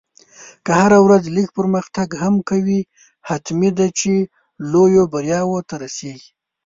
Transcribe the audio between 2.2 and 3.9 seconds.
هم کوې، حتمي ده